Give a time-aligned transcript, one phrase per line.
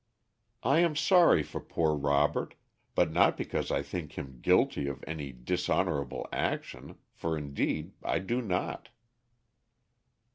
[0.63, 2.55] "I am sorry for poor Robert,
[2.95, 8.41] but not because I think him guilty of any dishonorable action, for indeed I do
[8.41, 8.89] not."